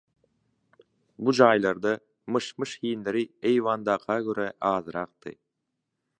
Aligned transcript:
Bu 1.27 1.33
jaýlarda 1.39 1.91
"myş-myş" 2.37 2.73
hinleri 2.87 3.23
eýwandaka 3.51 4.19
görä 4.31 4.51
azyrakdy. 4.75 5.39